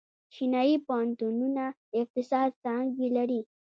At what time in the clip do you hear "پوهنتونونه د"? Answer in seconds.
0.87-1.93